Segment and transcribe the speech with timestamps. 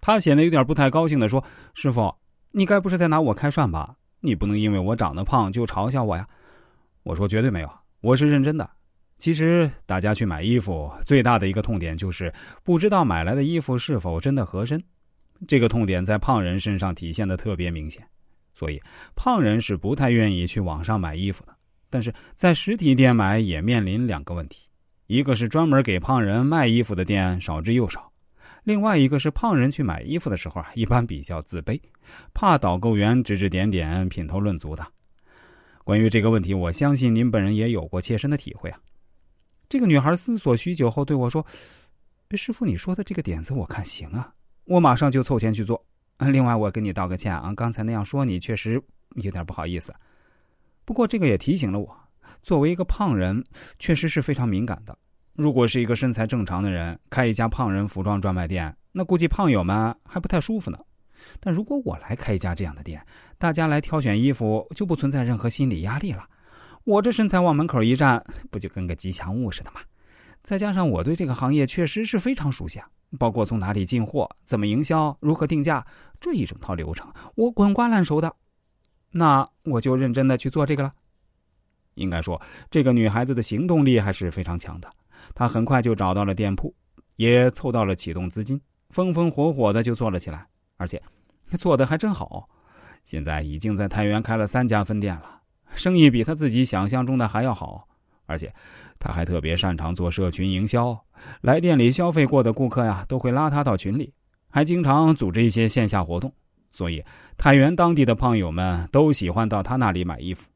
[0.00, 1.44] 他显得有点不太高兴的说
[1.74, 2.14] ：“师傅，
[2.52, 3.96] 你该不是在拿我开涮吧？
[4.20, 6.26] 你不能因为我长得胖就嘲笑我呀。”
[7.02, 8.68] 我说：“绝对没有，我是认真的。
[9.18, 12.32] 其实大家去买衣服最大的一个痛点就是
[12.62, 14.82] 不知道买来的衣服是否真的合身，
[15.46, 18.02] 这个痛点在胖人身上体现的特别明显，
[18.54, 18.80] 所以
[19.14, 21.54] 胖人是不太愿意去网上买衣服的。
[21.90, 24.66] 但是在实体店买也面临两个问题：
[25.06, 28.09] 一个是专门给胖人卖衣服的店少之又少。”
[28.64, 31.80] 另外一个是胖人去买衣服的时候啊，一般比较自卑，
[32.34, 34.86] 怕导购员指指点点、品头论足的。
[35.82, 38.78] 关于这个问题，我相信您本人也有过切身的体会啊。
[39.68, 41.44] 这个女孩思索许久后对我说
[42.36, 44.32] ：“师傅，你说的这个点子我看行啊，
[44.64, 45.84] 我马上就凑钱去做。
[46.18, 48.80] 另外，我跟你道个歉啊，刚才那样说你确实
[49.14, 49.94] 有点不好意思。
[50.84, 51.96] 不过这个也提醒了我，
[52.42, 53.42] 作为一个胖人，
[53.78, 54.96] 确实是非常敏感的。”
[55.40, 60.78] 如果是一个身材正常的人开一家胖人服装专卖店，那估计胖友们还不太舒服呢。
[61.40, 63.02] 但如果我来开一家这样的店，
[63.38, 66.26] 大家来挑选衣服就不存在任何心理压力了。
[66.84, 69.80] 我这身材往门口一站，不就跟个吉祥物似的吗？
[70.42, 72.78] 再加上我对这个行业确实是非常熟悉，
[73.18, 75.86] 包括从哪里进货、怎么营销、如何定价
[76.20, 78.30] 这一整套流程，我滚瓜烂熟的。
[79.12, 80.92] 那我就认真的去做这个了。
[81.94, 82.38] 应该说，
[82.70, 84.90] 这个女孩子的行动力还是非常强的。
[85.34, 86.74] 他很快就找到了店铺，
[87.16, 90.46] 也凑到了启动资金，风风火火的就做了起来，
[90.76, 91.00] 而且
[91.58, 92.48] 做的还真好。
[93.04, 95.40] 现在已经在太原开了三家分店了，
[95.74, 97.86] 生意比他自己想象中的还要好。
[98.26, 98.52] 而且
[99.00, 100.96] 他还特别擅长做社群营销，
[101.40, 104.14] 来店里消费过的顾客呀，都会拉他到群里，
[104.48, 106.32] 还经常组织一些线下活动。
[106.70, 107.02] 所以
[107.36, 110.48] 太原当地的胖友们都喜欢到他那里买衣服。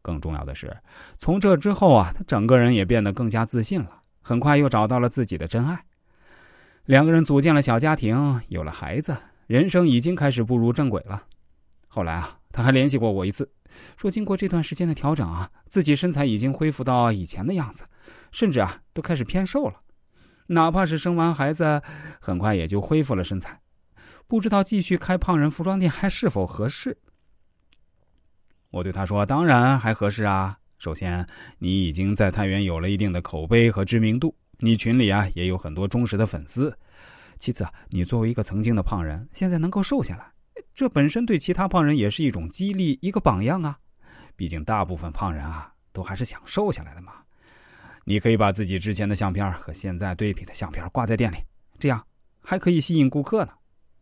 [0.00, 0.74] 更重要的是，
[1.18, 3.97] 从这之后啊，他整个人也变得更加自信了。
[4.28, 5.86] 很快又找到了自己的真爱，
[6.84, 11.22] 两个人组建了小家庭，有了孩子，人生已经开始步入正轨了。
[11.86, 13.50] 后来啊，他还联系过我一次，
[13.96, 17.86] 说经过这段时间的调整啊，自己身材已经恢复到以前的样子，
[18.30, 19.80] 甚至啊都开始偏瘦了。
[20.48, 21.80] 哪怕是生完孩子，
[22.20, 23.62] 很快也就恢复了身材。
[24.26, 26.98] 不知道继续开胖人服装店还是否合适？
[28.72, 31.26] 我对他说：“当然还合适啊。”首先，
[31.58, 36.76] 你已经在太原有了一定的口碑和知名度，你群里啊也有很多忠实的粉丝。
[37.40, 40.32] 其次，你作为一个曾经的胖人，现在能够瘦下来，
[40.72, 43.76] 这本身对其他胖人也是一种激励，一个榜样啊。
[44.36, 47.12] 毕竟大部分胖人啊都还是想瘦下来的嘛。
[48.04, 51.38] 你可以把自己之前的相片和现在对比的相片挂在店里，
[51.80, 52.06] 这样
[52.40, 53.52] 还可以吸引顾客呢。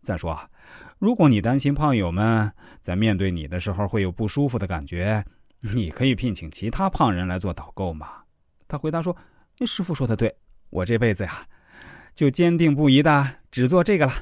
[0.02, 0.38] 再说，
[0.98, 5.24] 如果你担心胖友们在面对你的时候会有不舒服的感觉。
[5.74, 8.08] 你可以聘请其他胖人来做导购嘛？
[8.68, 9.16] 他回答说
[9.66, 10.36] ：“师傅说的对，
[10.70, 11.46] 我这辈子呀，
[12.14, 14.12] 就坚定不移的只做这个了。”